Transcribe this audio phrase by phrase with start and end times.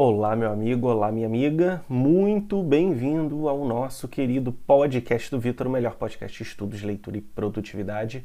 [0.00, 5.70] Olá, meu amigo, olá, minha amiga, muito bem-vindo ao nosso querido podcast do Vitor, o
[5.70, 8.24] melhor podcast de estudos, leitura e produtividade.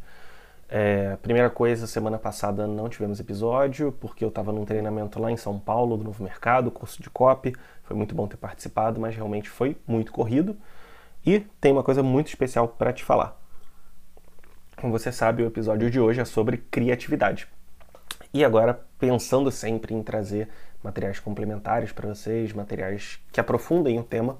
[0.69, 5.35] É, primeira coisa, semana passada não tivemos episódio, porque eu estava num treinamento lá em
[5.35, 7.55] São Paulo, do Novo Mercado, curso de copy.
[7.85, 10.55] Foi muito bom ter participado, mas realmente foi muito corrido.
[11.25, 13.35] E tem uma coisa muito especial para te falar.
[14.77, 17.47] Como você sabe, o episódio de hoje é sobre criatividade.
[18.31, 20.49] E agora, pensando sempre em trazer
[20.83, 24.37] materiais complementares para vocês, materiais que aprofundem o tema,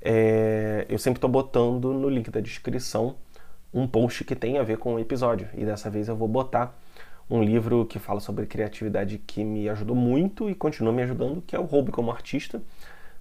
[0.00, 3.16] é, eu sempre estou botando no link da descrição
[3.72, 5.48] um post que tem a ver com o episódio.
[5.54, 6.78] E dessa vez eu vou botar
[7.28, 11.56] um livro que fala sobre criatividade que me ajudou muito e continua me ajudando, que
[11.56, 12.62] é o Roube como Artista.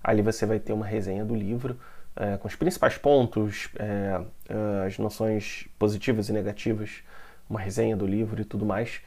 [0.03, 1.79] Ali você vai ter uma resenha do livro
[2.15, 7.01] é, com os principais pontos, é, é as noções positivas e negativas,
[7.49, 9.01] uma resenha do livro e tudo mais,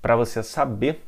[0.00, 1.02] para você saber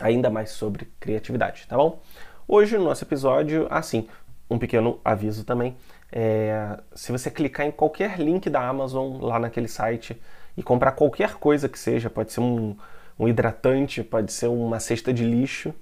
[0.00, 2.00] ainda mais sobre criatividade, tá bom?
[2.46, 4.08] Hoje no nosso episódio, assim,
[4.50, 5.76] um pequeno aviso também.
[6.10, 10.20] É, se você clicar em qualquer link da Amazon lá naquele site
[10.56, 12.76] e comprar qualquer coisa que seja, pode ser um,
[13.18, 15.74] um hidratante, pode ser uma cesta de lixo,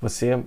[0.00, 0.42] você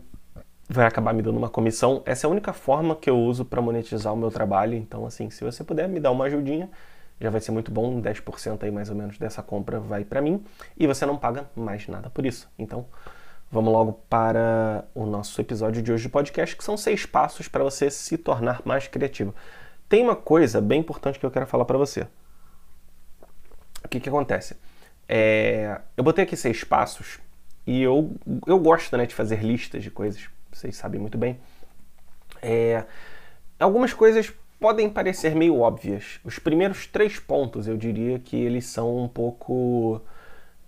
[0.69, 2.01] vai acabar me dando uma comissão.
[2.05, 4.75] Essa é a única forma que eu uso para monetizar o meu trabalho.
[4.75, 6.69] Então, assim, se você puder me dar uma ajudinha,
[7.19, 8.01] já vai ser muito bom.
[8.01, 10.43] 10% aí mais ou menos dessa compra vai para mim
[10.77, 12.49] e você não paga mais nada por isso.
[12.57, 12.85] Então,
[13.51, 17.63] Vamos logo para o nosso episódio de hoje do podcast, que são seis passos para
[17.63, 19.33] você se tornar mais criativo.
[19.87, 22.07] Tem uma coisa bem importante que eu quero falar para você.
[23.83, 24.57] O que, que acontece?
[25.07, 27.19] É, eu botei aqui seis passos
[27.67, 28.15] e eu,
[28.47, 31.39] eu gosto né, de fazer listas de coisas, vocês sabem muito bem.
[32.41, 32.83] É,
[33.59, 36.19] algumas coisas podem parecer meio óbvias.
[36.23, 40.01] Os primeiros três pontos eu diria que eles são um pouco.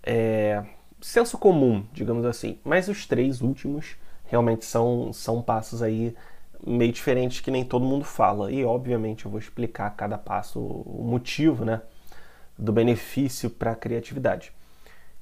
[0.02, 0.62] É,
[1.00, 2.58] senso comum, digamos assim.
[2.64, 6.14] Mas os três últimos realmente são, são passos aí
[6.66, 8.50] meio diferentes que nem todo mundo fala.
[8.50, 11.80] E obviamente eu vou explicar cada passo, o motivo, né,
[12.56, 14.52] do benefício para a criatividade.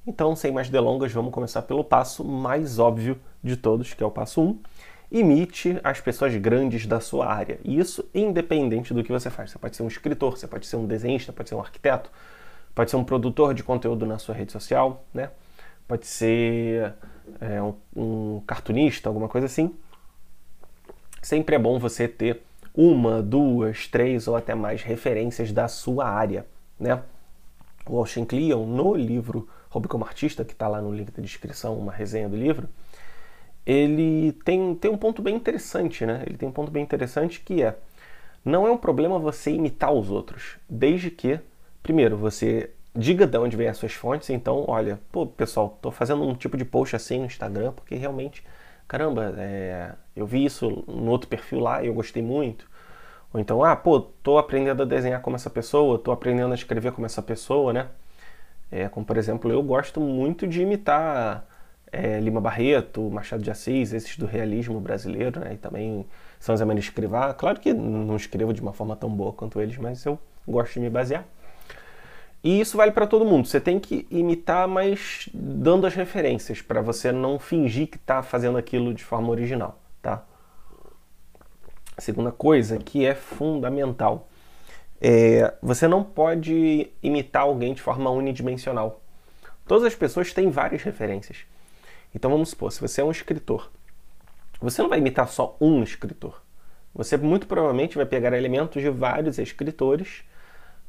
[0.05, 4.11] Então, sem mais delongas, vamos começar pelo passo mais óbvio de todos, que é o
[4.11, 4.45] passo 1.
[4.45, 4.59] Um.
[5.09, 7.59] Imite as pessoas grandes da sua área.
[7.63, 9.51] E isso independente do que você faz.
[9.51, 12.09] Você pode ser um escritor, você pode ser um desenhista, pode ser um arquiteto,
[12.75, 15.29] pode ser um produtor de conteúdo na sua rede social, né?
[15.87, 16.93] Pode ser
[17.39, 19.73] é, um, um cartunista, alguma coisa assim.
[21.21, 22.41] Sempre é bom você ter
[22.73, 26.45] uma, duas, três ou até mais referências da sua área,
[26.79, 27.01] né?
[27.89, 31.77] O Austin Kleon, no livro Hobby como Artista, que está lá no link da descrição,
[31.77, 32.67] uma resenha do livro,
[33.65, 36.23] ele tem, tem um ponto bem interessante, né?
[36.25, 37.75] Ele tem um ponto bem interessante que é
[38.45, 41.39] não é um problema você imitar os outros, desde que,
[41.83, 44.29] primeiro, você diga de onde vem as suas fontes.
[44.29, 48.43] Então, olha, pô, pessoal, tô fazendo um tipo de post assim no Instagram porque realmente,
[48.87, 52.67] caramba, é, eu vi isso no outro perfil lá e eu gostei muito.
[53.33, 56.91] Ou então, ah, pô, tô aprendendo a desenhar como essa pessoa, tô aprendendo a escrever
[56.91, 57.87] como essa pessoa, né?
[58.71, 61.45] É, como por exemplo, eu gosto muito de imitar
[61.91, 65.53] é, Lima Barreto, Machado de Assis, esses do realismo brasileiro, né?
[65.53, 66.05] E também
[66.39, 67.33] São Zé Maria Escrivá.
[67.33, 70.79] Claro que não escrevo de uma forma tão boa quanto eles, mas eu gosto de
[70.81, 71.25] me basear.
[72.47, 73.45] E isso vale para todo mundo.
[73.45, 78.57] Você tem que imitar, mas dando as referências, para você não fingir que está fazendo
[78.57, 80.23] aquilo de forma original, tá?
[81.97, 84.29] A segunda coisa que é fundamental
[85.01, 89.01] é você não pode imitar alguém de forma unidimensional.
[89.67, 91.39] Todas as pessoas têm várias referências.
[92.15, 93.69] Então vamos supor, se você é um escritor,
[94.61, 96.41] você não vai imitar só um escritor.
[96.95, 100.23] Você muito provavelmente vai pegar elementos de vários escritores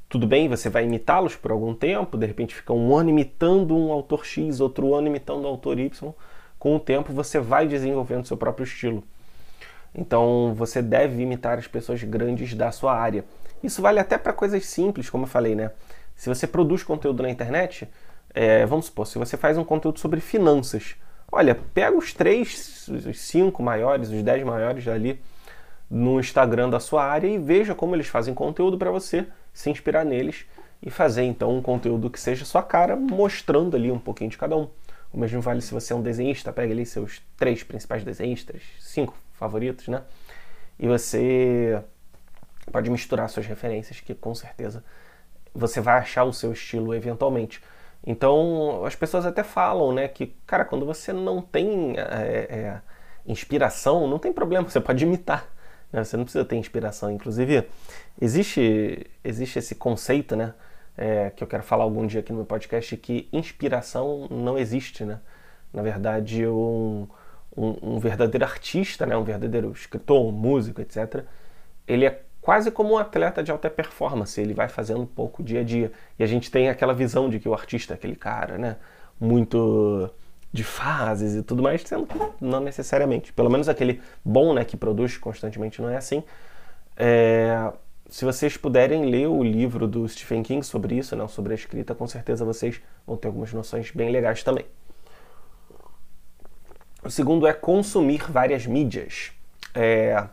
[0.09, 3.93] tudo bem, você vai imitá-los por algum tempo, de repente fica um ano imitando um
[3.93, 6.15] autor X, outro ano imitando um autor Y.
[6.59, 9.05] Com o tempo você vai desenvolvendo seu próprio estilo.
[9.95, 13.25] Então você deve imitar as pessoas grandes da sua área.
[13.63, 15.73] Isso vale até para coisas simples, como eu falei, né?
[16.17, 17.87] Se você produz conteúdo na internet,
[18.35, 20.97] é, vamos supor, se você faz um conteúdo sobre finanças,
[21.31, 25.21] olha, pega os três, os cinco maiores, os dez maiores ali
[25.91, 30.05] no Instagram da sua área e veja como eles fazem conteúdo para você se inspirar
[30.05, 30.47] neles
[30.83, 34.57] e fazer então um conteúdo que seja sua cara, mostrando ali um pouquinho de cada
[34.57, 34.69] um.
[35.13, 39.17] O mesmo vale se você é um desenhista, pega ali seus três principais desenhistas, cinco
[39.33, 40.03] favoritos, né?
[40.79, 41.83] E você
[42.71, 44.85] pode misturar suas referências, que com certeza
[45.55, 47.63] você vai achar o seu estilo eventualmente.
[48.07, 52.81] Então, as pessoas até falam, né, que, cara, quando você não tem é, é,
[53.27, 55.49] inspiração, não tem problema, você pode imitar.
[55.93, 56.05] Né?
[56.05, 57.11] Você não precisa ter inspiração.
[57.11, 57.65] Inclusive,
[58.21, 60.55] existe, existe esse conceito, né?
[60.97, 65.05] É, que eu quero falar algum dia aqui no meu podcast, que inspiração não existe,
[65.05, 65.21] né?
[65.73, 67.07] Na verdade, um,
[67.57, 71.25] um, um, verdadeiro artista, né, um verdadeiro escritor, um músico, etc.,
[71.87, 75.61] ele é quase como um atleta de alta performance, ele vai fazendo um pouco dia
[75.61, 75.93] a dia.
[76.19, 78.77] E a gente tem aquela visão de que o artista é aquele cara, né,
[79.21, 80.11] muito
[80.53, 83.33] de fases e tudo mais, sendo que não necessariamente.
[83.33, 86.23] Pelo menos aquele bom, né, que produz constantemente não é assim.
[86.97, 87.73] É,
[88.09, 91.95] se vocês puderem ler o livro do Stephen King sobre isso, né, sobre a escrita,
[91.95, 94.65] com certeza vocês vão ter algumas noções bem legais também.
[97.03, 99.33] O segundo é consumir várias mídias.
[99.75, 100.27] É,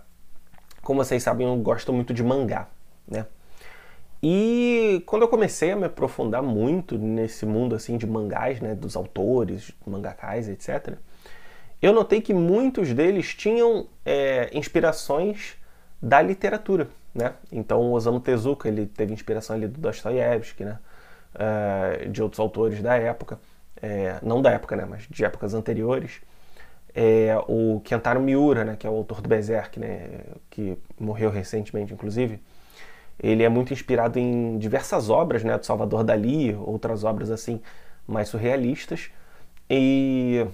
[0.81, 2.67] como vocês sabem, eu gosto muito de mangá,
[3.07, 3.27] né?
[4.21, 8.95] E quando eu comecei a me aprofundar muito nesse mundo assim de mangás, né, dos
[8.95, 10.97] autores, mangakais, etc.,
[11.81, 15.55] eu notei que muitos deles tinham é, inspirações
[16.01, 17.33] da literatura, né?
[17.51, 20.79] Então o Osamu Tezuka ele teve inspiração ali do Dostoiévski, né?
[21.35, 23.37] Uh, de outros autores da época,
[23.81, 24.85] é, não da época, né?
[24.89, 26.21] Mas de épocas anteriores.
[26.93, 28.75] É, o Kentaro Miura, né?
[28.77, 30.21] Que é o autor do Berserk, né?
[30.49, 32.39] Que morreu recentemente, inclusive.
[33.19, 35.57] Ele é muito inspirado em diversas obras, né?
[35.57, 37.61] Do Salvador Dali, outras obras assim
[38.07, 39.09] mais surrealistas.
[39.69, 40.45] E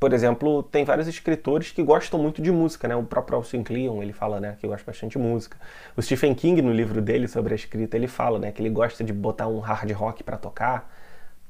[0.00, 2.96] por exemplo, tem vários escritores que gostam muito de música, né?
[2.96, 5.58] O próprio Austin Kleon, ele fala, né, que gosta bastante de música.
[5.94, 9.04] O Stephen King, no livro dele sobre a escrita, ele fala, né, que ele gosta
[9.04, 10.90] de botar um hard rock para tocar,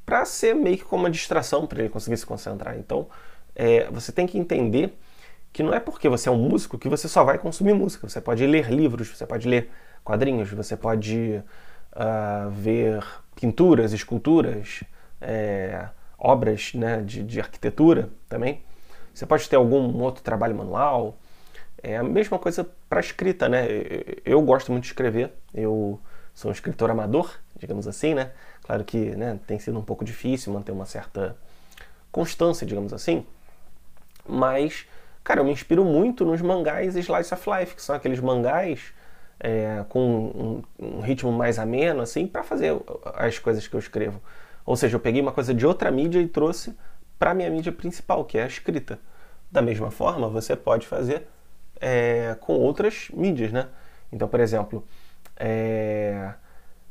[0.05, 2.77] para ser meio que como uma distração para ele conseguir se concentrar.
[2.77, 3.07] Então,
[3.55, 4.99] é, você tem que entender
[5.53, 8.09] que não é porque você é um músico que você só vai consumir música.
[8.09, 9.71] Você pode ler livros, você pode ler
[10.05, 11.43] quadrinhos, você pode
[11.93, 13.05] uh, ver
[13.35, 14.85] pinturas, esculturas,
[15.21, 18.63] é, obras né, de, de arquitetura também.
[19.13, 21.17] Você pode ter algum outro trabalho manual.
[21.83, 23.67] É a mesma coisa para escrita, né?
[24.25, 25.33] Eu gosto muito de escrever.
[25.53, 26.01] Eu
[26.35, 28.33] sou um escritor amador, digamos assim, né?
[28.63, 31.37] Claro que né, tem sido um pouco difícil manter uma certa
[32.11, 33.25] constância, digamos assim.
[34.27, 34.87] Mas,
[35.23, 38.93] cara, eu me inspiro muito nos mangás Slice of Life, que são aqueles mangás
[39.39, 42.77] é, com um, um, ritmo mais ameno, assim, para fazer
[43.15, 44.21] as coisas que eu escrevo.
[44.65, 46.77] Ou seja, eu peguei uma coisa de outra mídia e trouxe
[47.19, 48.99] para minha mídia principal, que é a escrita.
[49.51, 51.29] Da mesma forma, você pode fazer
[51.81, 53.69] é, com outras mídias, né?
[54.11, 54.85] Então, por exemplo,
[55.37, 56.33] é,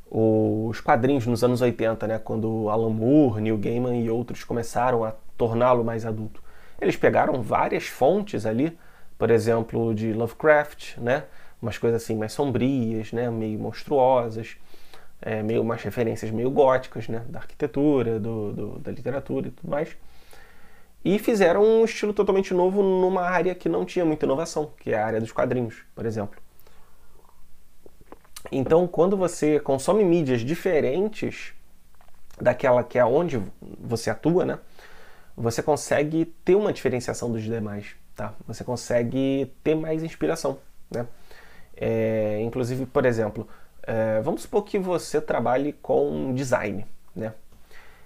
[0.10, 5.14] os quadrinhos nos anos 80, né, quando Alan Moore, Neil Gaiman e outros começaram a
[5.38, 6.44] torná-lo mais adulto.
[6.80, 8.78] Eles pegaram várias fontes ali,
[9.18, 11.24] por exemplo, de Lovecraft, né,
[11.64, 14.58] umas coisas assim mais sombrias, né, meio monstruosas
[15.26, 19.70] é, meio umas referências meio góticas, né, da arquitetura, do, do, da literatura e tudo
[19.70, 19.96] mais.
[21.04, 24.98] E fizeram um estilo totalmente novo numa área que não tinha muita inovação, que é
[24.98, 26.42] a área dos quadrinhos, por exemplo.
[28.52, 31.54] Então, quando você consome mídias diferentes
[32.40, 33.42] daquela que é onde
[33.80, 34.60] você atua, né,
[35.36, 38.34] você consegue ter uma diferenciação dos demais, tá?
[38.46, 40.60] Você consegue ter mais inspiração,
[40.92, 41.08] né?
[41.76, 43.48] É, inclusive, por exemplo,
[43.84, 46.86] é, vamos supor que você trabalhe com design,
[47.16, 47.34] né?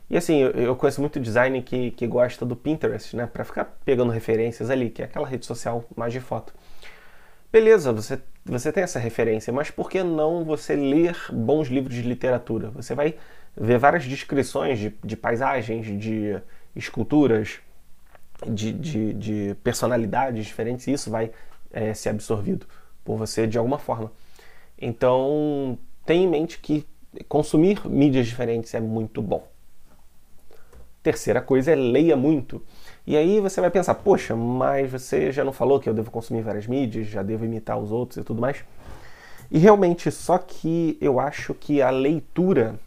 [0.10, 3.28] E assim, eu, conheço muito design que, que gosta do Pinterest, né?
[3.28, 6.54] Para ficar pegando referências ali, que é aquela rede social mais de foto.
[7.52, 12.02] Beleza, você, você tem essa referência, mas por que não você ler bons livros de
[12.04, 12.70] literatura?
[12.72, 13.16] Você vai
[13.56, 16.40] ver várias descrições de, de paisagens, de
[16.76, 17.60] esculturas,
[18.46, 21.32] de, de, de personalidades diferentes, e isso vai
[21.72, 22.66] é, ser absorvido
[23.08, 24.12] por você de alguma forma.
[24.78, 26.86] Então, tenha em mente que
[27.30, 29.48] consumir mídias diferentes é muito bom.
[31.02, 32.62] Terceira coisa é leia muito.
[33.06, 36.42] E aí você vai pensar, poxa, mas você já não falou que eu devo consumir
[36.42, 38.66] várias mídias, já devo imitar os outros e tudo mais?
[39.50, 42.78] E realmente, só que eu acho que a leitura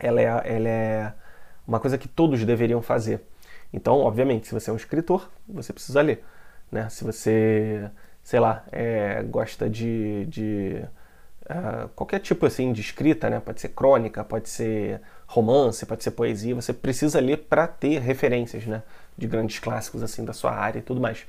[0.00, 1.12] ela é, ela é
[1.64, 3.20] uma coisa que todos deveriam fazer.
[3.72, 6.24] Então, obviamente, se você é um escritor, você precisa ler.
[6.72, 6.88] Né?
[6.88, 7.88] Se você,
[8.28, 10.84] sei lá, é, gosta de, de
[11.48, 13.40] uh, qualquer tipo assim de escrita, né?
[13.40, 16.54] Pode ser crônica, pode ser romance, pode ser poesia.
[16.54, 18.82] Você precisa ler para ter referências, né?
[19.16, 21.24] De grandes clássicos assim da sua área e tudo mais.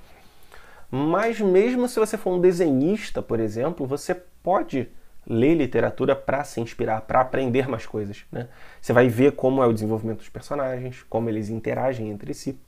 [0.92, 4.14] Mas mesmo se você for um desenhista, por exemplo, você
[4.44, 4.90] pode
[5.26, 8.26] ler literatura para se inspirar, para aprender mais coisas.
[8.30, 8.50] Né?
[8.82, 12.60] Você vai ver como é o desenvolvimento dos personagens, como eles interagem entre si.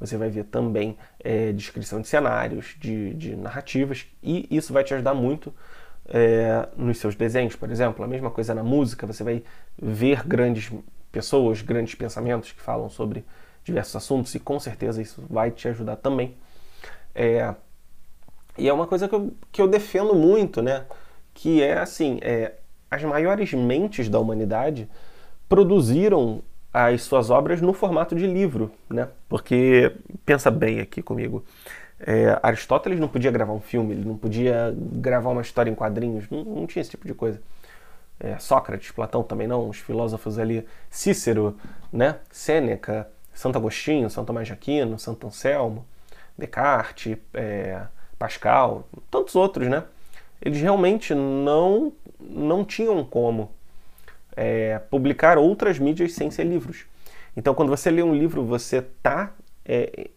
[0.00, 4.92] Você vai ver também é, descrição de cenários, de, de narrativas, e isso vai te
[4.94, 5.54] ajudar muito
[6.06, 8.04] é, nos seus desenhos, por exemplo.
[8.04, 9.42] A mesma coisa na música, você vai
[9.80, 10.70] ver grandes
[11.10, 13.24] pessoas, grandes pensamentos que falam sobre
[13.62, 16.36] diversos assuntos e com certeza isso vai te ajudar também.
[17.14, 17.54] É,
[18.58, 20.84] e é uma coisa que eu, que eu defendo muito, né?
[21.32, 22.54] Que é assim, é,
[22.90, 24.88] as maiores mentes da humanidade
[25.48, 26.42] produziram
[26.74, 29.08] as suas obras no formato de livro, né?
[29.28, 29.94] Porque
[30.26, 31.44] pensa bem aqui comigo.
[32.00, 36.28] É, Aristóteles não podia gravar um filme, ele não podia gravar uma história em quadrinhos,
[36.28, 37.40] não, não tinha esse tipo de coisa.
[38.18, 41.56] É, Sócrates, Platão também não, os filósofos ali, Cícero,
[41.92, 42.16] né?
[42.28, 45.86] Sêneca, Santo Agostinho, Santo Tomás de Aquino, Santo Anselmo,
[46.36, 47.82] Descartes, é,
[48.18, 49.84] Pascal, tantos outros, né?
[50.42, 53.52] Eles realmente não, não tinham como
[54.36, 56.84] é, publicar outras mídias sem ser livros.
[57.36, 59.32] Então, quando você lê um livro, você está,
[59.64, 60.08] é,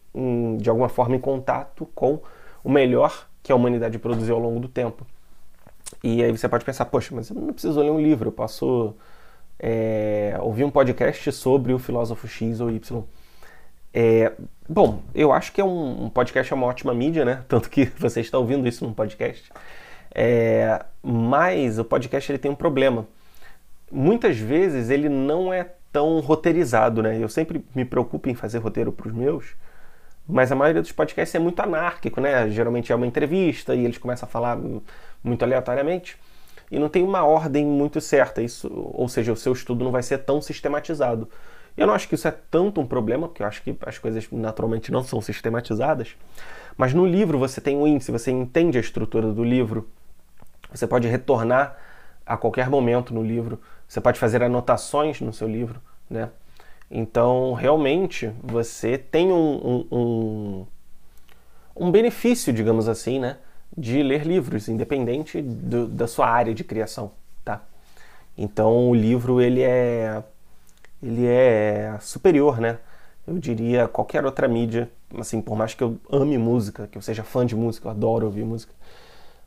[0.57, 2.21] de alguma forma, em contato com
[2.63, 5.05] o melhor que a humanidade produziu ao longo do tempo.
[6.03, 8.93] E aí você pode pensar, poxa, mas eu não preciso ler um livro, eu posso
[9.59, 13.03] é, ouvir um podcast sobre o filósofo X ou Y.
[13.93, 14.33] É,
[14.67, 17.43] bom, eu acho que é um, um, podcast é uma ótima mídia, né?
[17.50, 19.51] Tanto que você está ouvindo isso num podcast.
[20.13, 23.07] É, mas o podcast ele tem um problema
[23.91, 27.17] muitas vezes ele não é tão roteirizado, né?
[27.22, 29.56] Eu sempre me preocupo em fazer roteiro para os meus,
[30.27, 32.50] mas a maioria dos podcasts é muito anárquico, né?
[32.50, 34.58] Geralmente é uma entrevista e eles começam a falar
[35.24, 36.17] muito aleatoriamente
[36.70, 40.03] e não tem uma ordem muito certa, isso, ou seja, o seu estudo não vai
[40.03, 41.29] ser tão sistematizado.
[41.77, 44.27] Eu não acho que isso é tanto um problema, porque eu acho que as coisas
[44.32, 46.15] naturalmente não são sistematizadas,
[46.75, 49.88] mas no livro você tem um índice, você entende a estrutura do livro,
[50.72, 51.77] você pode retornar
[52.25, 56.29] a qualquer momento no livro, você pode fazer anotações no seu livro, né?
[56.89, 60.65] Então, realmente, você tem um, um, um,
[61.75, 63.38] um benefício, digamos assim, né?
[63.77, 67.12] De ler livros, independente do, da sua área de criação,
[67.44, 67.62] tá?
[68.38, 70.24] Então, o livro, ele é,
[71.03, 72.79] ele é superior, né?
[73.25, 77.24] Eu diria qualquer outra mídia, assim, por mais que eu ame música, que eu seja
[77.24, 78.74] fã de música, eu adoro ouvir música,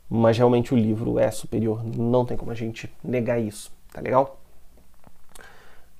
[0.07, 4.41] mas realmente o livro é superior, não tem como a gente negar isso, tá legal?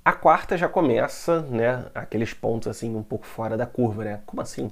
[0.04, 4.22] A quarta já começa, né, aqueles pontos assim um pouco fora da curva, né?
[4.26, 4.72] Como assim?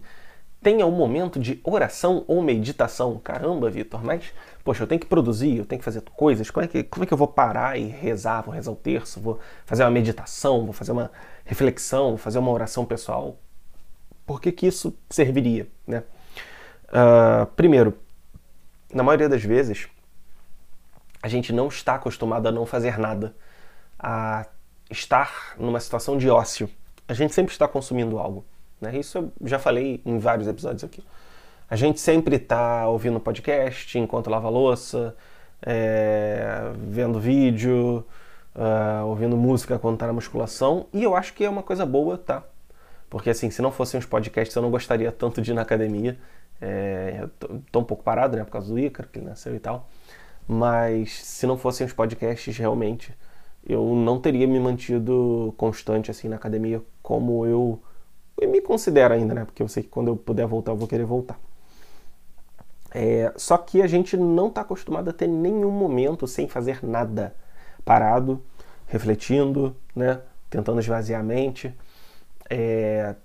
[0.62, 3.18] Tenha um momento de oração ou meditação.
[3.20, 4.34] Caramba, Vitor, mas
[4.64, 6.50] poxa, eu tenho que produzir, eu tenho que fazer coisas.
[6.50, 8.42] Como é que, como é que eu vou parar e rezar?
[8.42, 11.12] Vou rezar o terço, vou fazer uma meditação, vou fazer uma
[11.46, 13.38] reflexão, vou fazer uma oração pessoal.
[14.26, 16.04] Por que, que isso serviria, né?
[16.90, 17.98] Uh, primeiro,
[18.94, 19.88] na maioria das vezes,
[21.22, 23.36] a gente não está acostumado a não fazer nada,
[23.98, 24.46] a
[24.90, 26.70] estar numa situação de ócio.
[27.08, 28.46] A gente sempre está consumindo algo.
[28.80, 28.98] Né?
[28.98, 31.04] Isso eu já falei em vários episódios aqui.
[31.70, 35.16] A gente sempre está ouvindo podcast enquanto lava louça,
[35.62, 38.06] é, vendo vídeo,
[38.56, 40.88] uh, ouvindo música quando está na musculação.
[40.94, 42.44] E eu acho que é uma coisa boa, tá?
[43.10, 46.18] Porque assim, se não fossem os podcasts, eu não gostaria tanto de ir na academia.
[46.62, 49.56] É, eu tô, tô, um pouco parado, né, por causa do Ícaro, que ele nasceu
[49.56, 49.90] e tal.
[50.52, 53.16] Mas se não fossem os podcasts, realmente,
[53.64, 57.80] eu não teria me mantido constante assim na academia como eu,
[58.42, 59.46] me considero ainda, né?
[59.46, 61.40] Porque eu sei que quando eu puder voltar, eu vou querer voltar.
[62.92, 67.36] É, só que a gente não está acostumado a ter nenhum momento sem fazer nada,
[67.86, 68.42] parado,
[68.88, 70.20] refletindo, né?
[70.50, 71.72] Tentando esvaziar a mente,
[72.50, 73.16] é,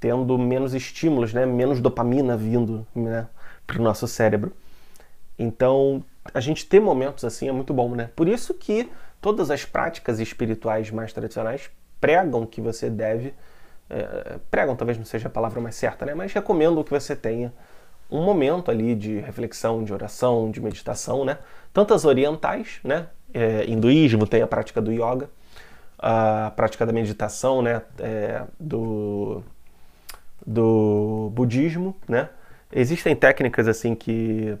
[0.00, 1.44] tendo menos estímulos, né?
[1.44, 3.28] Menos dopamina vindo né?
[3.66, 4.54] para o nosso cérebro.
[5.38, 6.02] Então,
[6.32, 8.10] a gente ter momentos assim é muito bom, né?
[8.14, 8.90] Por isso que
[9.20, 13.34] todas as práticas espirituais mais tradicionais pregam que você deve,
[13.88, 16.14] é, pregam talvez não seja a palavra mais certa, né?
[16.14, 17.52] mas recomendam que você tenha
[18.10, 21.38] um momento ali de reflexão, de oração, de meditação, né?
[21.72, 23.08] Tantas orientais, né?
[23.34, 25.28] É, hinduísmo tem a prática do yoga,
[25.98, 27.82] a prática da meditação, né?
[27.98, 29.42] É, do,
[30.46, 32.28] do budismo, né?
[32.72, 34.56] Existem técnicas assim que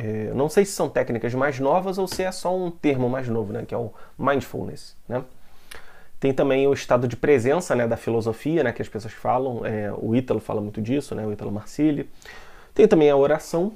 [0.00, 3.28] é, não sei se são técnicas mais novas ou se é só um termo mais
[3.28, 4.96] novo, né, que é o mindfulness.
[5.08, 5.24] Né?
[6.20, 9.92] Tem também o estado de presença né, da filosofia, né, que as pessoas falam, é,
[9.92, 12.08] o Ítalo fala muito disso, né, o Ítalo Marcilli.
[12.72, 13.72] Tem também a oração,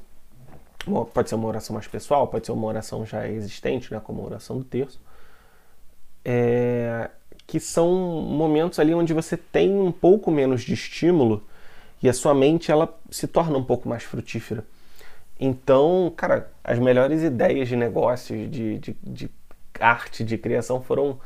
[1.12, 4.26] pode ser uma oração mais pessoal, pode ser uma oração já existente, né, como a
[4.26, 5.00] oração do terço.
[6.25, 7.11] É,
[7.49, 7.91] que são
[8.23, 11.43] momentos ali onde você tem um pouco menos de estímulo
[12.00, 14.64] e a sua mente ela se torna um pouco mais frutífera.
[15.39, 19.31] Então, cara, as melhores ideias de negócios, de, de, de
[19.81, 21.19] arte, de criação foram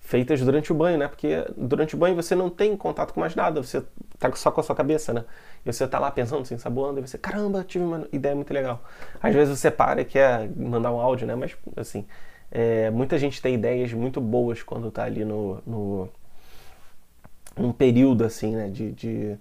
[0.00, 1.08] feitas durante o banho, né?
[1.08, 3.82] Porque durante o banho você não tem contato com mais nada, você
[4.18, 5.24] tá só com a sua cabeça, né?
[5.64, 8.84] E você tá lá pensando, assim, saboando, e você, caramba, tive uma ideia muito legal.
[9.22, 11.34] Às vezes você para e quer mandar um áudio, né?
[11.34, 12.06] Mas, assim,
[12.50, 16.08] é, muita gente tem ideias muito boas quando tá ali no, no
[17.56, 18.68] num período, assim, né?
[18.68, 19.36] De, de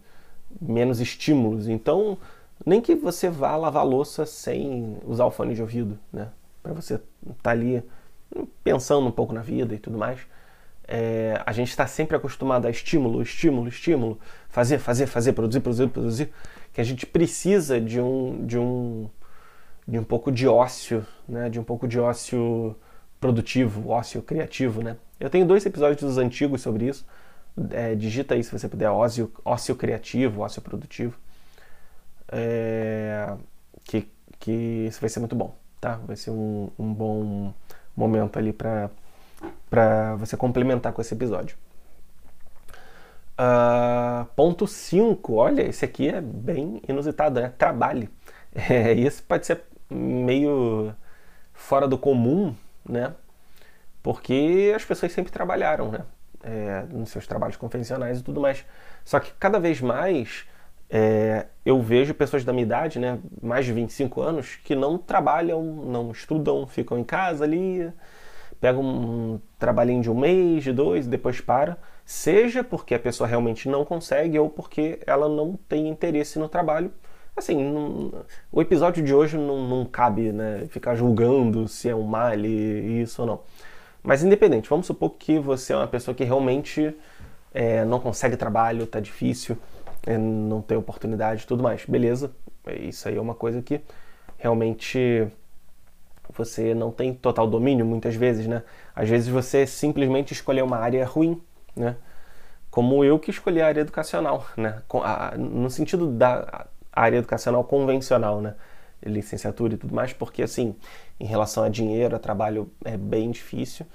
[0.61, 1.67] menos estímulos.
[1.67, 2.17] Então,
[2.65, 6.29] nem que você vá lavar louça sem usar o fone de ouvido, né?
[6.61, 7.83] Para você estar tá ali
[8.63, 10.19] pensando um pouco na vida e tudo mais.
[10.87, 15.87] é, a gente está sempre acostumado a estímulo, estímulo, estímulo, fazer, fazer, fazer, produzir, produzir,
[15.87, 16.33] produzir,
[16.73, 19.09] que a gente precisa de um, de um,
[19.87, 21.49] de um pouco de ócio, né?
[21.49, 22.75] De um pouco de ócio
[23.19, 24.97] produtivo, ócio criativo, né?
[25.19, 27.05] Eu tenho dois episódios antigos sobre isso.
[27.71, 31.17] É, digita aí se você puder, ócio, ócio criativo, ócio produtivo.
[32.33, 33.35] É,
[33.83, 34.09] que,
[34.39, 34.51] que
[34.87, 35.99] isso vai ser muito bom, tá?
[36.07, 37.53] Vai ser um, um bom
[37.95, 38.89] momento ali para
[39.69, 41.57] para você complementar com esse episódio.
[43.33, 47.53] Uh, ponto 5, olha, esse aqui é bem inusitado, né?
[47.57, 48.09] Trabalhe.
[48.55, 50.93] É, isso pode ser meio
[51.55, 52.55] fora do comum,
[52.87, 53.15] né?
[54.03, 56.05] Porque as pessoas sempre trabalharam, né?
[56.43, 58.63] É, nos seus trabalhos convencionais e tudo mais.
[59.03, 60.45] Só que cada vez mais
[60.89, 65.63] é, eu vejo pessoas da minha idade, né, mais de 25 anos, que não trabalham,
[65.63, 67.91] não estudam, ficam em casa ali,
[68.59, 73.67] pega um trabalhinho de um mês, de dois, depois para, seja porque a pessoa realmente
[73.67, 76.91] não consegue ou porque ela não tem interesse no trabalho.
[77.35, 82.03] Assim, não, o episódio de hoje não, não, cabe né, ficar julgando se é um
[82.03, 83.41] mal isso ou não.
[84.03, 86.95] Mas independente, vamos supor que você é uma pessoa que realmente
[87.53, 89.57] é, não consegue trabalho, tá difícil,
[90.07, 91.85] não tem oportunidade e tudo mais.
[91.85, 92.31] Beleza,
[92.79, 93.81] isso aí é uma coisa que
[94.37, 95.27] realmente
[96.35, 98.63] você não tem total domínio muitas vezes, né?
[98.95, 101.41] Às vezes você simplesmente escolheu uma área ruim,
[101.75, 101.95] né?
[102.71, 104.81] Como eu que escolhi a área educacional, né?
[105.37, 108.55] No sentido da área educacional convencional, né?
[109.05, 110.75] Licenciatura e tudo mais, porque assim,
[111.19, 113.85] em relação a dinheiro, a trabalho é bem difícil,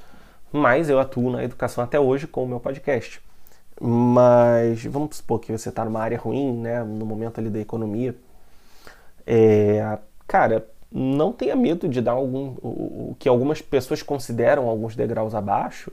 [0.52, 3.20] mas eu atuo na educação até hoje com o meu podcast.
[3.80, 6.82] Mas vamos supor que você está numa área ruim, né?
[6.82, 8.14] No momento ali da economia.
[9.26, 14.97] É, cara, não tenha medo de dar algum o, o que algumas pessoas consideram alguns
[14.97, 15.92] degraus abaixo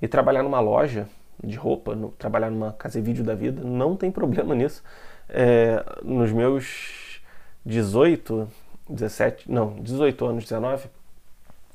[0.00, 1.08] e trabalhar numa loja
[1.42, 4.82] de roupa, no, trabalhar numa casa e vídeo da vida, não tem problema nisso.
[5.28, 7.20] É, nos meus
[7.64, 8.48] 18,
[8.88, 10.88] 17, não, 18 anos, 19,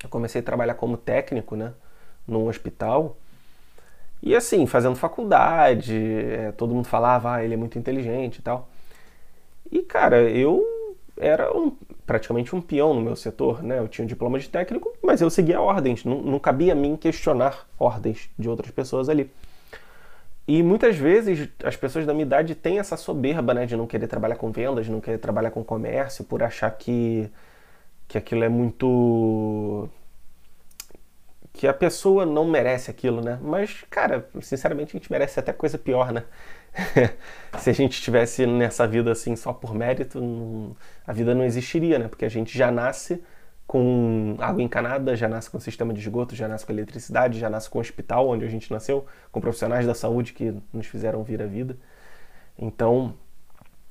[0.04, 1.74] eu comecei a trabalhar como técnico, né,
[2.28, 3.18] num hospital.
[4.22, 8.70] E assim, fazendo faculdade, é, todo mundo falava, ah, ele é muito inteligente e tal.
[9.72, 10.64] E cara, eu
[11.18, 11.72] era um,
[12.06, 13.80] praticamente um peão no meu setor, né?
[13.80, 16.96] Eu tinha um diploma de técnico, mas eu seguia ordens, não, não cabia a mim
[16.96, 19.30] questionar ordens de outras pessoas ali.
[20.48, 24.08] E muitas vezes as pessoas da minha idade têm essa soberba, né, de não querer
[24.08, 27.30] trabalhar com vendas, de não querer trabalhar com comércio, por achar que,
[28.08, 29.88] que aquilo é muito.
[31.60, 33.38] Que a pessoa não merece aquilo, né?
[33.42, 36.24] Mas, cara, sinceramente a gente merece até coisa pior, né?
[37.60, 40.74] se a gente estivesse nessa vida assim só por mérito, não,
[41.06, 42.08] a vida não existiria, né?
[42.08, 43.22] Porque a gente já nasce
[43.68, 47.70] com água encanada, já nasce com sistema de esgoto, já nasce com eletricidade, já nasce
[47.70, 51.46] com hospital onde a gente nasceu, com profissionais da saúde que nos fizeram vir a
[51.46, 51.76] vida.
[52.58, 53.14] Então,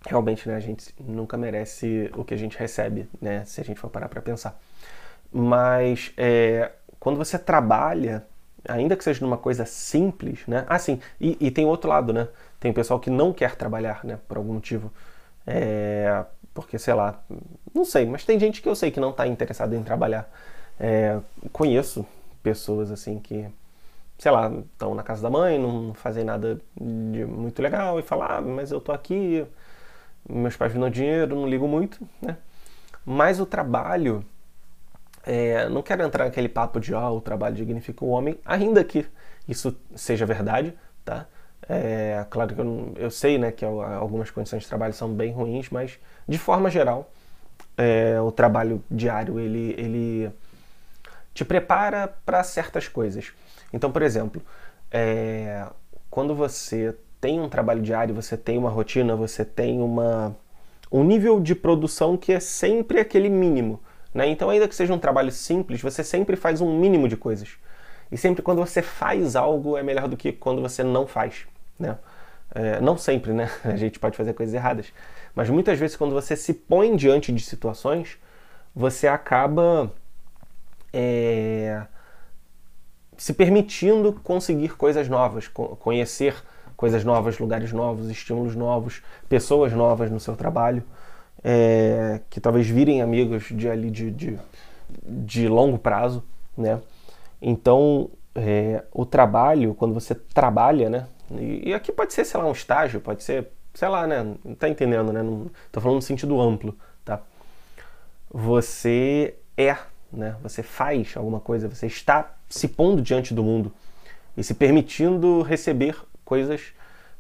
[0.07, 3.45] realmente, né, a gente nunca merece o que a gente recebe, né?
[3.45, 4.59] Se a gente for parar para pensar.
[5.31, 8.27] Mas é, quando você trabalha,
[8.69, 10.65] ainda que seja numa coisa simples, né?
[10.69, 12.29] Ah, sim, e, e tem outro lado, né?
[12.61, 14.19] Tem pessoal que não quer trabalhar, né?
[14.29, 14.93] Por algum motivo.
[15.47, 17.23] É, porque, sei lá,
[17.75, 20.31] não sei, mas tem gente que eu sei que não está interessada em trabalhar.
[20.79, 21.19] É,
[21.53, 22.05] conheço
[22.43, 23.49] pessoas assim que,
[24.19, 28.27] sei lá, estão na casa da mãe, não fazem nada de muito legal e falam,
[28.29, 29.47] ah, mas eu tô aqui,
[30.29, 32.37] meus pais me dão dinheiro, não ligo muito, né?
[33.05, 34.25] Mas o trabalho,
[35.29, 39.05] é, não quero entrar naquele papo de, ah, o trabalho dignifica o homem, ainda que
[39.47, 40.73] isso seja verdade,
[41.05, 41.27] tá?
[41.69, 45.31] É, claro que eu, não, eu, sei né, que algumas condições de trabalho são bem
[45.31, 47.11] ruins, mas de forma geral,
[47.77, 50.33] é, o trabalho diário ele, ele
[51.35, 53.31] te prepara para certas coisas.
[53.71, 54.41] Então, por exemplo,
[54.91, 55.67] é,
[56.09, 60.35] quando você tem um trabalho diário, você tem uma rotina, você tem uma,
[60.91, 63.79] um nível de produção que é sempre aquele mínimo.
[64.19, 64.27] Né?
[64.27, 67.51] Então, ainda que seja um trabalho simples, você sempre faz um mínimo de coisas.
[68.11, 71.47] E sempre quando você faz algo é melhor do que quando você não faz.
[71.79, 71.97] Né?
[72.53, 73.49] É, não sempre, né?
[73.63, 74.93] A gente pode fazer coisas erradas.
[75.37, 78.19] Mas muitas vezes, quando você se põe diante de situações,
[78.75, 79.93] você acaba
[80.93, 81.81] é,
[83.17, 86.35] se permitindo conseguir coisas novas, conhecer
[86.77, 90.83] coisas novas, lugares novos, estímulos novos, pessoas novas no seu trabalho,
[91.43, 94.39] é, que talvez virem amigos de ali de, de,
[95.05, 96.23] de longo prazo,
[96.57, 96.81] né?
[97.41, 101.07] Então, é, o trabalho, quando você trabalha, né?
[101.31, 104.35] E, e, aqui pode ser, sei lá, um estágio, pode ser, sei lá, né?
[104.59, 105.23] Tá entendendo, né?
[105.23, 107.21] Não, tô falando no sentido amplo, tá?
[108.31, 109.77] Você é,
[110.13, 110.37] né?
[110.43, 113.73] Você faz alguma coisa, você está se pondo diante do mundo.
[114.37, 116.73] e se permitindo receber coisas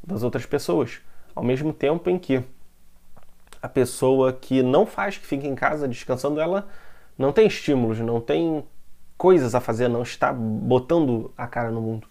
[0.07, 1.01] das outras pessoas,
[1.35, 2.45] ao mesmo tempo em que
[3.61, 6.69] a pessoa que não faz, que fica em casa descansando, ela
[7.17, 8.65] não tem estímulos, não tem
[9.17, 12.07] coisas a fazer, não está botando a cara no mundo.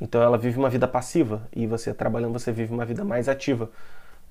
[0.00, 3.70] Então ela vive uma vida passiva e você trabalhando você vive uma vida mais ativa.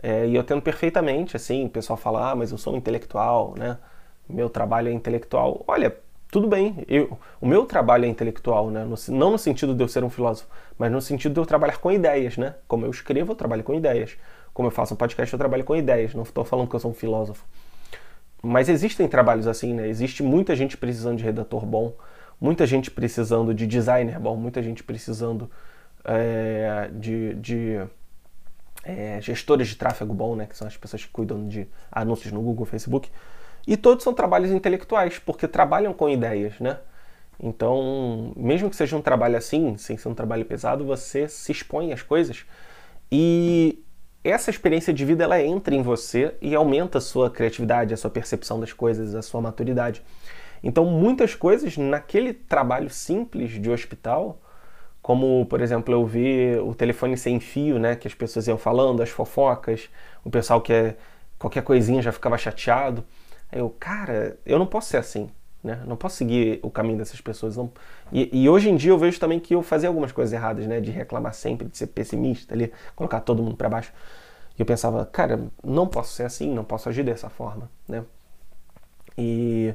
[0.04, 3.54] É, e eu tendo perfeitamente, assim, o pessoal fala, ah, mas eu sou um intelectual,
[3.58, 3.78] né?
[4.28, 5.64] Meu trabalho é intelectual.
[5.68, 5.96] Olha,
[6.32, 8.84] tudo bem, eu, o meu trabalho é intelectual, né?
[8.84, 11.78] No, não no sentido de eu ser um filósofo, mas no sentido de eu trabalhar
[11.78, 12.56] com ideias, né?
[12.68, 14.18] Como eu escrevo, eu trabalho com ideias.
[14.54, 16.14] Como eu faço um podcast, eu trabalho com ideias.
[16.14, 17.46] Não estou falando que eu sou um filósofo.
[18.42, 19.88] Mas existem trabalhos assim, né?
[19.88, 21.96] Existe muita gente precisando de redator bom,
[22.40, 25.50] muita gente precisando de designer bom, muita gente precisando
[26.04, 27.80] é, de, de
[28.84, 30.48] é, gestores de tráfego bom, né?
[30.48, 33.10] Que são as pessoas que cuidam de anúncios no Google, Facebook.
[33.68, 36.80] E todos são trabalhos intelectuais, porque trabalham com ideias, né?
[37.42, 41.92] Então, mesmo que seja um trabalho assim, sem ser um trabalho pesado, você se expõe
[41.94, 42.46] às coisas.
[43.12, 43.84] E
[44.24, 48.10] essa experiência de vida ela entra em você e aumenta a sua criatividade, a sua
[48.10, 50.04] percepção das coisas, a sua maturidade.
[50.64, 54.40] Então, muitas coisas naquele trabalho simples de hospital,
[55.02, 59.02] como, por exemplo, eu vi o telefone sem fio, né, que as pessoas iam falando,
[59.02, 59.90] as fofocas,
[60.24, 60.96] o pessoal que é,
[61.40, 63.04] qualquer coisinha já ficava chateado.
[63.52, 65.32] Aí eu, cara, eu não posso ser assim,
[65.64, 65.82] né?
[65.86, 67.56] Não posso seguir o caminho dessas pessoas.
[67.58, 67.72] Não...
[68.12, 70.80] E, e, hoje em dia eu vejo também que eu fazia algumas coisas erradas, né?
[70.80, 73.94] De reclamar sempre, de ser pessimista ali, colocar todo mundo para baixo.
[74.58, 78.04] E eu pensava, cara, não posso ser assim, não posso agir dessa forma, né?
[79.18, 79.74] E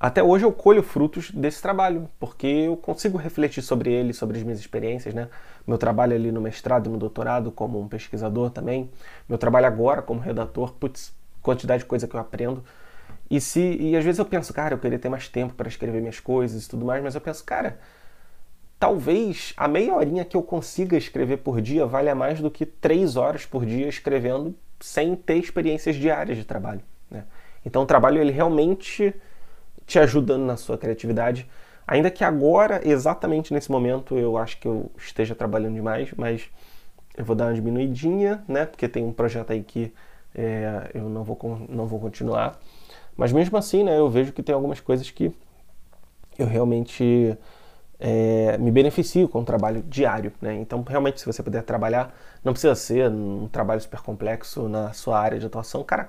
[0.00, 4.44] até hoje eu colho frutos desse trabalho, porque eu consigo refletir sobre ele, sobre as
[4.44, 5.28] minhas experiências, né?
[5.66, 8.90] Meu trabalho ali no mestrado no doutorado como um pesquisador também,
[9.28, 11.12] meu trabalho agora como redator, putz,
[11.42, 12.62] quantidade de coisa que eu aprendo.
[13.30, 16.00] E se e às vezes eu penso, cara, eu queria ter mais tempo para escrever
[16.00, 17.78] minhas coisas e tudo mais, mas eu penso, cara,
[18.78, 23.16] talvez a meia horinha que eu consiga escrever por dia valha mais do que três
[23.16, 26.80] horas por dia escrevendo sem ter experiências diárias de trabalho.
[27.10, 27.24] Né?
[27.64, 29.14] Então o trabalho ele realmente
[29.86, 31.48] te ajudando na sua criatividade.
[31.86, 36.48] Ainda que agora, exatamente nesse momento, eu acho que eu esteja trabalhando demais, mas
[37.16, 38.66] eu vou dar uma diminuidinha, né?
[38.66, 39.92] Porque tem um projeto aí que
[40.34, 42.60] é, eu não vou, não vou continuar.
[43.18, 45.34] Mas mesmo assim, né, eu vejo que tem algumas coisas que
[46.38, 47.36] eu realmente
[47.98, 50.32] é, me beneficio com o trabalho diário.
[50.40, 50.54] Né?
[50.54, 55.18] Então, realmente, se você puder trabalhar, não precisa ser um trabalho super complexo na sua
[55.18, 55.82] área de atuação.
[55.82, 56.08] Cara,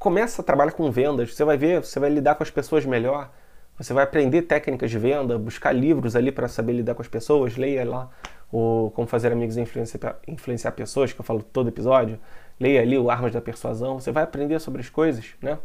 [0.00, 3.30] começa a trabalhar com vendas, você vai ver, você vai lidar com as pessoas melhor,
[3.78, 7.56] você vai aprender técnicas de venda, buscar livros ali para saber lidar com as pessoas,
[7.56, 8.10] leia lá
[8.50, 12.18] o Como Fazer Amigos e influenciar, influenciar Pessoas, que eu falo todo episódio,
[12.58, 15.56] leia ali o Armas da Persuasão, você vai aprender sobre as coisas, né?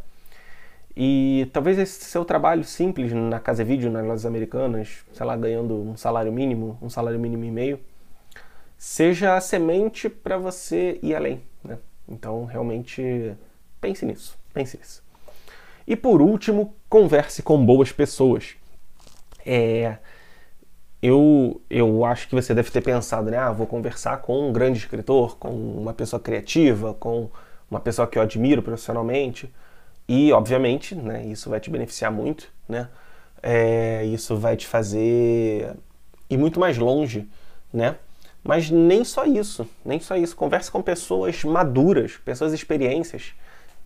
[0.96, 5.74] E talvez esse seu trabalho simples na casa vídeo, nas lojas americanas, sei lá, ganhando
[5.74, 7.80] um salário mínimo, um salário mínimo e meio,
[8.78, 11.78] seja a semente para você ir além, né?
[12.08, 13.34] Então, realmente,
[13.80, 15.02] pense nisso, pense nisso.
[15.86, 18.54] E por último, converse com boas pessoas.
[19.44, 19.98] É,
[21.02, 23.36] eu, eu acho que você deve ter pensado, né?
[23.36, 27.30] Ah, vou conversar com um grande escritor, com uma pessoa criativa, com
[27.70, 29.52] uma pessoa que eu admiro profissionalmente.
[30.08, 32.88] E, obviamente, né, isso vai te beneficiar muito, né?
[33.42, 35.74] É, isso vai te fazer
[36.28, 37.28] ir muito mais longe,
[37.72, 37.96] né?
[38.42, 40.36] Mas nem só isso, nem só isso.
[40.36, 43.34] Converse com pessoas maduras, pessoas experiências,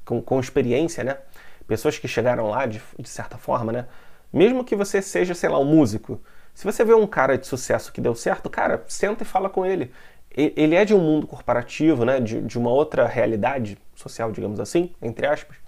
[0.04, 1.18] com, com experiência, né?
[1.66, 3.87] Pessoas que chegaram lá de, de certa forma, né?
[4.33, 6.20] Mesmo que você seja, sei lá, um músico,
[6.54, 9.64] se você vê um cara de sucesso que deu certo, cara, senta e fala com
[9.64, 9.92] ele.
[10.31, 12.20] Ele é de um mundo corporativo, né?
[12.20, 15.67] De, de uma outra realidade social, digamos assim, entre aspas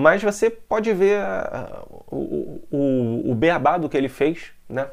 [0.00, 4.88] mas você pode ver uh, o, o, o beabá do que ele fez, né,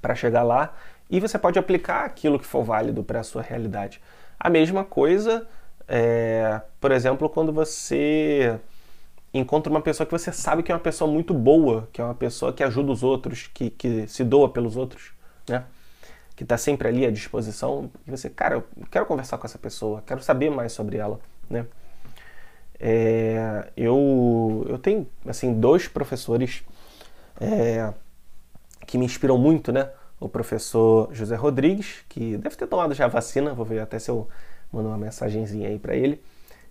[0.00, 0.74] para chegar lá,
[1.08, 4.00] e você pode aplicar aquilo que for válido para a sua realidade.
[4.38, 5.46] A mesma coisa,
[5.88, 8.58] é, por exemplo, quando você
[9.32, 12.14] encontra uma pessoa que você sabe que é uma pessoa muito boa, que é uma
[12.14, 15.12] pessoa que ajuda os outros, que, que se doa pelos outros,
[15.48, 15.64] né?
[16.36, 20.02] Que está sempre ali à disposição, e você, cara, eu quero conversar com essa pessoa,
[20.06, 21.66] quero saber mais sobre ela, né?
[22.80, 26.62] É, eu, eu tenho assim dois professores
[27.38, 27.92] é,
[28.86, 29.90] que me inspiram muito, né?
[30.18, 34.10] O professor José Rodrigues, que deve ter tomado já a vacina, vou ver até se
[34.10, 34.26] eu
[34.72, 36.22] mando uma mensagenzinha aí para ele,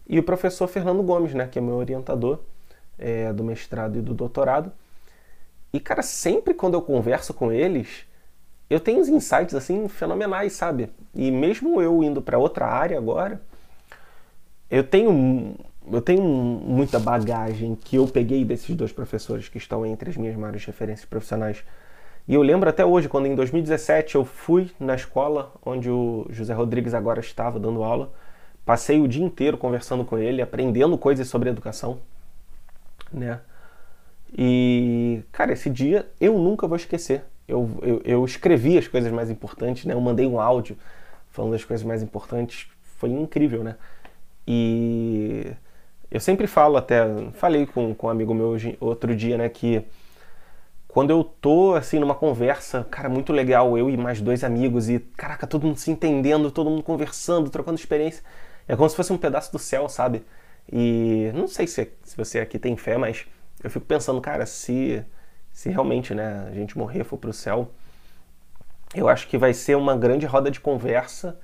[0.07, 1.47] e o professor Fernando Gomes, né?
[1.47, 2.39] Que é meu orientador
[2.97, 4.71] é, do mestrado e do doutorado.
[5.71, 8.05] E cara, sempre quando eu converso com eles,
[8.69, 10.89] eu tenho uns insights assim fenomenais, sabe?
[11.13, 13.41] E mesmo eu indo para outra área agora,
[14.69, 15.55] eu tenho
[15.91, 20.35] eu tenho muita bagagem que eu peguei desses dois professores que estão entre as minhas
[20.35, 21.63] maiores referências profissionais
[22.27, 26.53] E eu lembro até hoje, quando em 2017 eu fui na escola onde o José
[26.53, 28.11] Rodrigues agora estava dando aula,
[28.65, 31.99] passei o dia inteiro conversando com ele, aprendendo coisas sobre educação,
[33.11, 33.39] né?
[34.37, 37.23] E, cara, esse dia eu nunca vou esquecer.
[37.47, 39.93] Eu, eu, eu escrevi as coisas mais importantes, né?
[39.93, 40.77] Eu mandei um áudio
[41.31, 42.67] falando das coisas mais importantes.
[42.97, 43.75] Foi incrível, né?
[44.47, 45.51] E
[46.11, 49.83] eu sempre falo até, falei com, com um amigo meu hoje, outro dia, né, que
[50.87, 54.99] quando eu tô assim numa conversa, cara, muito legal, eu e mais dois amigos e
[54.99, 58.23] caraca, todo mundo se entendendo, todo mundo conversando, trocando experiência,
[58.67, 60.23] é como se fosse um pedaço do céu, sabe?
[60.71, 63.25] E não sei se, se você aqui tem fé, mas
[63.63, 65.03] eu fico pensando, cara, se
[65.51, 67.71] se realmente, né, a gente morrer for pro céu,
[68.95, 71.39] eu acho que vai ser uma grande roda de conversa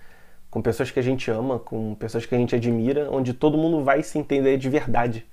[0.55, 3.83] com pessoas que a gente ama, com pessoas que a gente admira, onde todo mundo
[3.83, 5.25] vai se entender de verdade,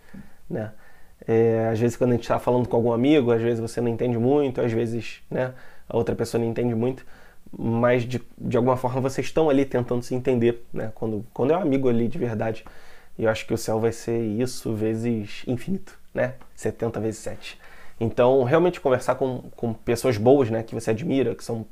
[0.51, 0.73] né?
[1.29, 3.89] É, às vezes quando a gente está falando com algum amigo, às vezes você não
[3.89, 5.55] entende muito, às vezes né,
[5.89, 7.07] a outra pessoa não entende muito,
[7.57, 10.91] mas de, de alguma forma vocês estão ali tentando se entender, né?
[10.93, 12.65] Quando, quando é um amigo ali de verdade.
[13.17, 16.35] E eu acho que o céu vai ser isso vezes infinito, né?
[16.57, 17.61] 70 vezes 7.
[18.01, 20.65] Então, realmente conversar com, com pessoas boas, né?
[20.65, 21.65] Que você admira, que são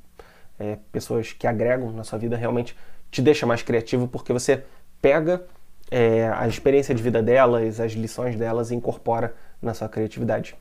[0.57, 2.77] é, pessoas que agregam na sua vida, realmente
[3.11, 4.65] te deixa mais criativo porque você
[5.01, 5.45] pega
[5.91, 10.55] é, a experiência de vida delas, as lições delas e incorpora na sua criatividade.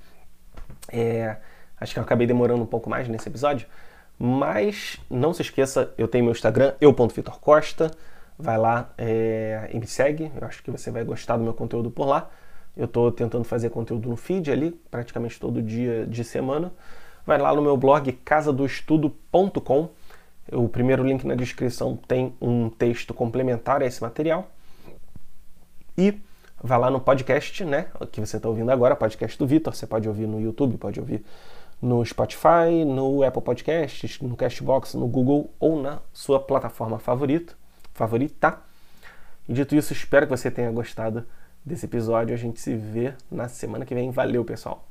[0.91, 1.37] É,
[1.79, 3.67] acho que eu acabei demorando um pouco mais nesse episódio,
[4.17, 7.91] mas não se esqueça, eu tenho meu Instagram, eu.vitorcosta,
[8.37, 11.91] vai lá é, e me segue, eu acho que você vai gostar do meu conteúdo
[11.91, 12.29] por lá.
[12.75, 16.71] Eu estou tentando fazer conteúdo no feed ali, praticamente todo dia de semana.
[17.25, 19.89] Vai lá no meu blog casadoestudo.com,
[20.51, 24.49] o primeiro link na descrição tem um texto complementar a esse material.
[25.97, 26.19] E
[26.63, 27.87] vá lá no podcast, né?
[28.11, 29.75] Que você está ouvindo agora, podcast do Vitor.
[29.75, 31.23] Você pode ouvir no YouTube, pode ouvir
[31.81, 37.53] no Spotify, no Apple Podcasts, no Castbox, no Google ou na sua plataforma favorita.
[37.93, 38.59] favorita.
[39.47, 41.25] E dito isso, espero que você tenha gostado
[41.65, 42.33] desse episódio.
[42.33, 44.11] A gente se vê na semana que vem.
[44.11, 44.88] Valeu, pessoal!